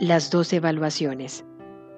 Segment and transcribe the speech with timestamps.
[0.00, 1.44] Las dos evaluaciones.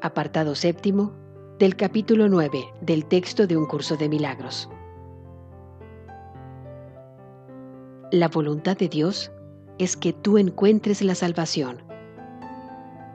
[0.03, 1.15] Apartado séptimo
[1.59, 4.69] del capítulo 9 del texto de un curso de milagros.
[8.13, 9.33] La voluntad de Dios
[9.79, 11.79] es que tú encuentres la salvación.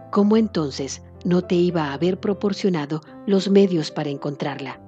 [0.09, 4.81] ¿Cómo entonces no te iba a haber proporcionado los medios para encontrarla?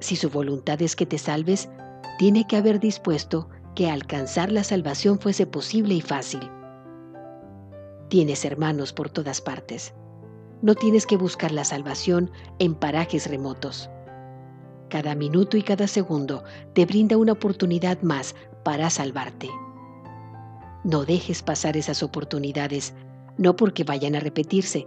[0.00, 1.70] Si su voluntad es que te salves,
[2.18, 6.50] tiene que haber dispuesto que alcanzar la salvación fuese posible y fácil.
[8.08, 9.92] Tienes hermanos por todas partes.
[10.62, 13.90] No tienes que buscar la salvación en parajes remotos.
[14.88, 19.50] Cada minuto y cada segundo te brinda una oportunidad más para salvarte.
[20.84, 22.94] No dejes pasar esas oportunidades,
[23.38, 24.86] no porque vayan a repetirse,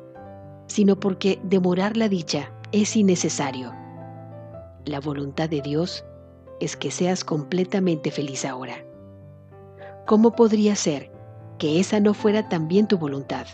[0.68, 3.74] sino porque demorar la dicha es innecesario.
[4.86, 6.06] La voluntad de Dios
[6.62, 8.86] es que seas completamente feliz ahora.
[10.06, 11.12] ¿Cómo podría ser
[11.60, 13.46] que esa no fuera también tu voluntad.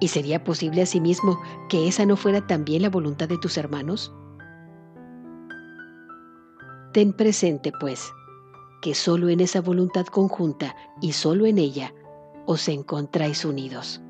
[0.00, 4.12] ¿Y sería posible asimismo que esa no fuera también la voluntad de tus hermanos?
[6.92, 8.12] Ten presente, pues,
[8.82, 11.94] que solo en esa voluntad conjunta y solo en ella
[12.44, 14.02] os encontráis unidos.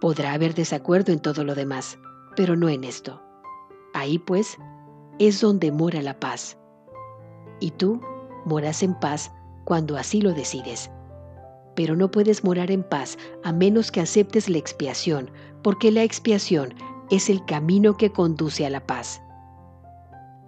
[0.00, 1.98] Podrá haber desacuerdo en todo lo demás,
[2.36, 3.22] pero no en esto.
[3.92, 4.58] Ahí, pues,
[5.18, 6.58] es donde mora la paz.
[7.60, 8.00] Y tú
[8.44, 9.30] moras en paz
[9.64, 10.90] cuando así lo decides.
[11.74, 15.30] Pero no puedes morar en paz a menos que aceptes la expiación,
[15.62, 16.74] porque la expiación
[17.10, 19.20] es el camino que conduce a la paz.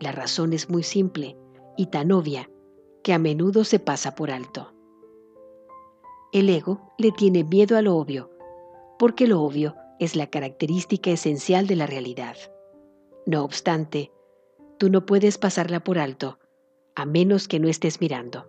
[0.00, 1.36] La razón es muy simple
[1.76, 2.50] y tan obvia
[3.02, 4.72] que a menudo se pasa por alto.
[6.32, 8.30] El ego le tiene miedo a lo obvio,
[8.98, 12.36] porque lo obvio es la característica esencial de la realidad.
[13.24, 14.12] No obstante,
[14.78, 16.38] tú no puedes pasarla por alto,
[16.94, 18.46] a menos que no estés mirando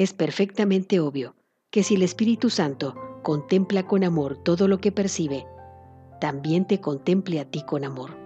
[0.00, 1.34] es perfectamente obvio
[1.70, 5.46] que si el Espíritu Santo contempla con amor todo lo que percibe,
[6.22, 8.16] también te contemple a ti con amor.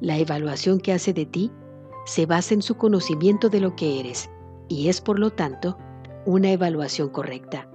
[0.00, 1.50] La evaluación que hace de ti
[2.06, 4.30] se basa en su conocimiento de lo que eres
[4.68, 5.76] y es por lo tanto
[6.26, 7.68] una evaluación correcta.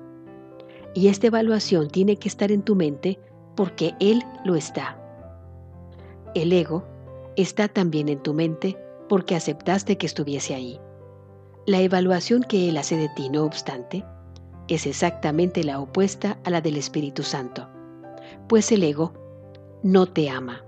[0.95, 3.19] Y esta evaluación tiene que estar en tu mente
[3.57, 4.97] porque Él lo está.
[6.35, 6.85] El ego
[7.35, 8.77] está también en tu mente
[9.09, 10.79] porque aceptaste que estuviese ahí.
[11.69, 14.03] La evaluación que Él hace de ti, no obstante,
[14.69, 17.69] es exactamente la opuesta a la del Espíritu Santo,
[18.47, 19.13] pues el ego
[19.83, 20.65] no te ama,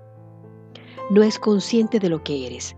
[1.10, 2.76] no es consciente de lo que eres,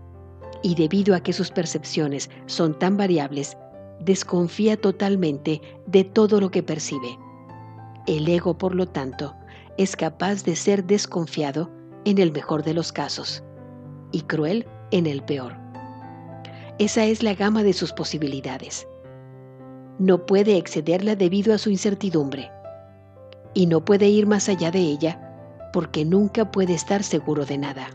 [0.62, 3.58] y debido a que sus percepciones son tan variables,
[4.00, 7.18] desconfía totalmente de todo lo que percibe.
[8.06, 9.34] El ego, por lo tanto,
[9.76, 11.70] es capaz de ser desconfiado
[12.06, 13.44] en el mejor de los casos
[14.12, 15.63] y cruel en el peor.
[16.78, 18.88] Esa es la gama de sus posibilidades.
[19.98, 22.50] No puede excederla debido a su incertidumbre.
[23.54, 25.20] Y no puede ir más allá de ella
[25.72, 27.88] porque nunca puede estar seguro de nada.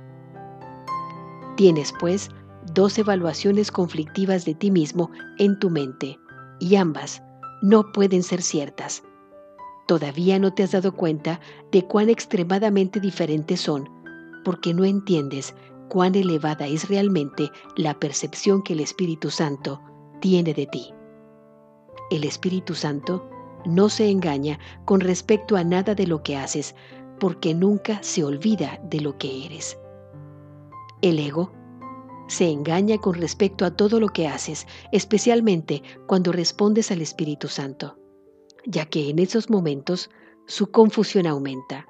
[1.57, 2.29] Tienes, pues,
[2.73, 6.17] dos evaluaciones conflictivas de ti mismo en tu mente,
[6.59, 7.21] y ambas
[7.61, 9.03] no pueden ser ciertas.
[9.87, 11.39] Todavía no te has dado cuenta
[11.71, 13.89] de cuán extremadamente diferentes son,
[14.45, 15.53] porque no entiendes
[15.89, 19.81] cuán elevada es realmente la percepción que el Espíritu Santo
[20.21, 20.93] tiene de ti.
[22.11, 23.29] El Espíritu Santo
[23.65, 26.75] no se engaña con respecto a nada de lo que haces,
[27.19, 29.77] porque nunca se olvida de lo que eres.
[31.01, 31.51] El ego
[32.27, 37.97] se engaña con respecto a todo lo que haces, especialmente cuando respondes al Espíritu Santo,
[38.65, 40.09] ya que en esos momentos
[40.45, 41.85] su confusión aumenta.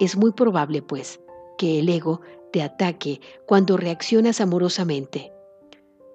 [0.00, 1.20] Es muy probable, pues,
[1.58, 5.32] que el ego te ataque cuando reaccionas amorosamente,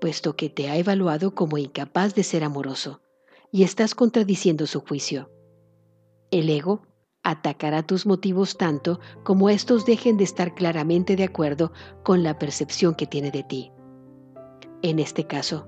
[0.02, 3.02] puesto que te ha evaluado como incapaz de ser amoroso
[3.52, 5.30] y estás contradiciendo su juicio.
[6.32, 6.82] El ego
[7.22, 11.72] atacará tus motivos tanto como estos dejen de estar claramente de acuerdo
[12.04, 13.72] con la percepción que tiene de ti.
[14.82, 15.68] En este caso,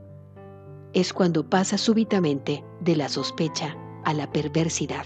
[0.94, 5.06] es cuando pasa súbitamente de la sospecha a la perversidad,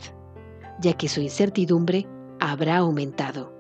[0.80, 2.08] ya que su incertidumbre
[2.40, 3.59] habrá aumentado.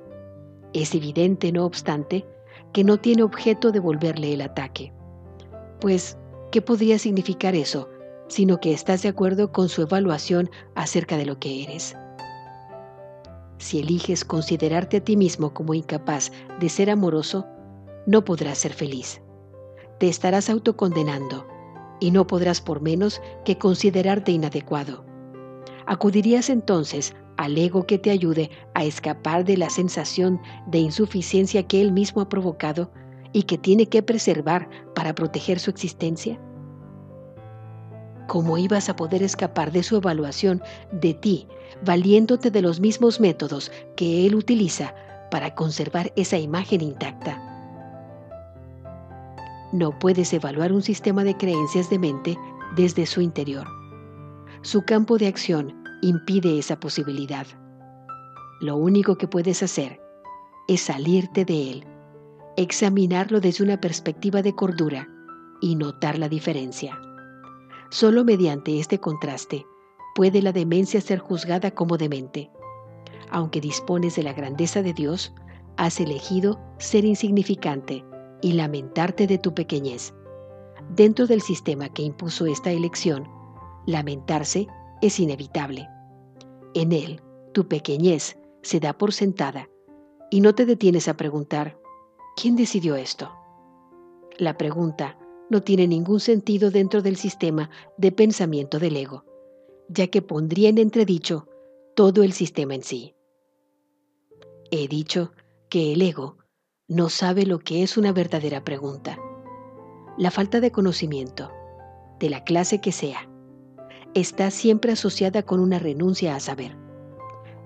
[0.73, 2.25] Es evidente, no obstante,
[2.73, 4.93] que no tiene objeto devolverle el ataque.
[5.81, 6.17] Pues,
[6.51, 7.89] ¿qué podría significar eso,
[8.27, 11.95] sino que estás de acuerdo con su evaluación acerca de lo que eres?
[13.57, 17.45] Si eliges considerarte a ti mismo como incapaz de ser amoroso,
[18.05, 19.21] no podrás ser feliz.
[19.99, 21.45] Te estarás autocondenando
[21.99, 25.03] y no podrás por menos que considerarte inadecuado.
[25.85, 31.81] Acudirías entonces al ego que te ayude a escapar de la sensación de insuficiencia que
[31.81, 32.91] él mismo ha provocado
[33.33, 36.39] y que tiene que preservar para proteger su existencia?
[38.29, 41.47] ¿cómo ibas a poder escapar de su evaluación de ti,
[41.83, 44.93] valiéndote de los mismos métodos que él utiliza
[45.31, 47.41] para conservar esa imagen intacta?
[49.73, 52.37] No puedes evaluar un sistema de creencias de mente
[52.75, 53.67] desde su interior.
[54.61, 57.45] Su campo de acción impide esa posibilidad.
[58.61, 60.01] Lo único que puedes hacer
[60.67, 61.87] es salirte de él,
[62.57, 65.07] examinarlo desde una perspectiva de cordura
[65.61, 66.99] y notar la diferencia.
[67.89, 69.65] Solo mediante este contraste
[70.13, 72.51] puede la demencia ser juzgada como demente.
[73.31, 75.33] Aunque dispones de la grandeza de Dios,
[75.77, 78.03] has elegido ser insignificante
[78.41, 80.13] y lamentarte de tu pequeñez.
[80.89, 83.27] Dentro del sistema que impuso esta elección,
[83.85, 84.67] lamentarse
[85.01, 85.89] es inevitable.
[86.73, 87.21] En él,
[87.53, 89.69] tu pequeñez se da por sentada
[90.29, 91.79] y no te detienes a preguntar,
[92.35, 93.31] ¿quién decidió esto?
[94.37, 95.17] La pregunta
[95.49, 99.25] no tiene ningún sentido dentro del sistema de pensamiento del ego,
[99.87, 101.47] ya que pondría en entredicho
[101.95, 103.15] todo el sistema en sí.
[104.71, 105.31] He dicho
[105.69, 106.37] que el ego
[106.87, 109.19] no sabe lo que es una verdadera pregunta.
[110.17, 111.51] La falta de conocimiento,
[112.19, 113.28] de la clase que sea,
[114.13, 116.75] está siempre asociada con una renuncia a saber.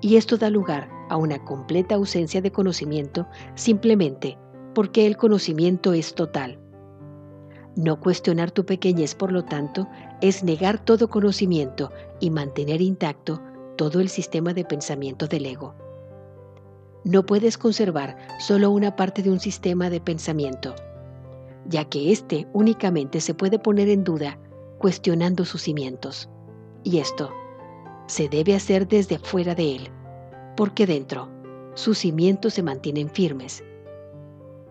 [0.01, 4.37] Y esto da lugar a una completa ausencia de conocimiento simplemente
[4.73, 6.59] porque el conocimiento es total.
[7.75, 9.87] No cuestionar tu pequeñez, por lo tanto,
[10.21, 13.41] es negar todo conocimiento y mantener intacto
[13.77, 15.73] todo el sistema de pensamiento del ego.
[17.03, 20.75] No puedes conservar solo una parte de un sistema de pensamiento,
[21.67, 24.37] ya que éste únicamente se puede poner en duda
[24.83, 26.30] cuestionando sus cimientos.
[26.83, 27.31] Y esto
[28.06, 29.89] se debe hacer desde fuera de él,
[30.57, 31.30] porque dentro
[31.74, 33.63] sus cimientos se mantienen firmes.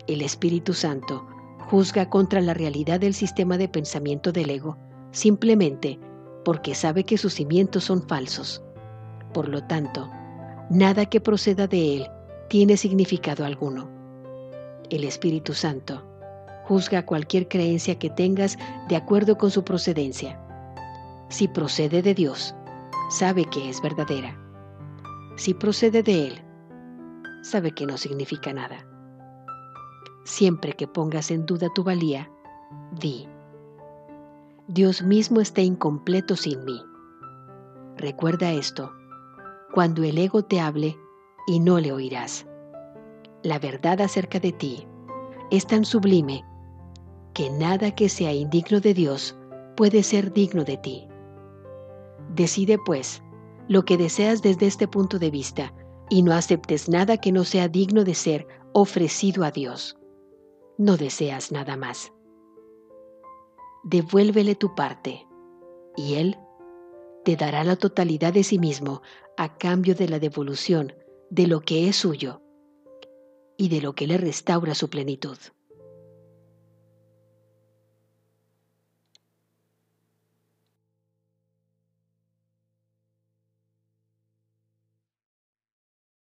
[0.06, 1.26] El Espíritu Santo
[1.70, 4.76] juzga contra la realidad del sistema de pensamiento del ego
[5.12, 5.98] simplemente
[6.44, 8.62] porque sabe que sus cimientos son falsos.
[9.32, 10.10] Por lo tanto,
[10.68, 12.06] nada que proceda de él
[12.50, 13.88] tiene significado alguno.
[14.90, 16.06] El Espíritu Santo
[16.72, 18.56] juzga cualquier creencia que tengas
[18.88, 20.40] de acuerdo con su procedencia.
[21.28, 22.54] Si procede de Dios,
[23.10, 24.34] sabe que es verdadera.
[25.36, 26.42] Si procede de Él,
[27.42, 28.86] sabe que no significa nada.
[30.24, 32.30] Siempre que pongas en duda tu valía,
[32.98, 33.28] di,
[34.66, 36.82] Dios mismo está incompleto sin mí.
[37.98, 38.92] Recuerda esto,
[39.74, 40.96] cuando el ego te hable
[41.46, 42.46] y no le oirás.
[43.42, 44.86] La verdad acerca de ti
[45.50, 46.46] es tan sublime
[47.34, 49.36] que nada que sea indigno de Dios
[49.76, 51.08] puede ser digno de ti.
[52.34, 53.22] Decide pues
[53.68, 55.74] lo que deseas desde este punto de vista
[56.10, 59.96] y no aceptes nada que no sea digno de ser ofrecido a Dios.
[60.78, 62.12] No deseas nada más.
[63.84, 65.26] Devuélvele tu parte
[65.96, 66.38] y Él
[67.24, 69.02] te dará la totalidad de sí mismo
[69.36, 70.92] a cambio de la devolución
[71.30, 72.42] de lo que es suyo
[73.56, 75.38] y de lo que le restaura su plenitud.